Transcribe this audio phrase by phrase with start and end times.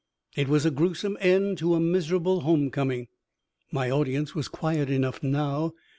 [0.35, 3.07] It was a gruesome end to a miserable home coming."
[3.71, 5.75] My audience was quiet enough now.